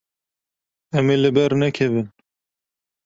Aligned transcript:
Em 0.97 1.07
ê 1.13 1.15
li 1.21 1.29
ber 1.35 1.51
nekevin. 1.61 2.07